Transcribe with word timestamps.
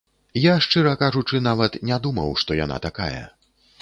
Я, 0.43 0.53
шчыра 0.65 0.93
кажучы, 1.01 1.41
нават 1.49 1.77
не 1.91 1.99
думаў, 2.07 2.33
што 2.45 2.59
яна 2.65 2.81
такая. 2.87 3.23